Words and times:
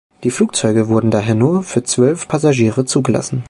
Die 0.23 0.31
Flugzeuge 0.31 0.87
wurden 0.87 1.11
daher 1.11 1.35
nur 1.35 1.61
für 1.61 1.83
zwölf 1.83 2.27
Passagiere 2.27 2.85
zugelassen. 2.85 3.39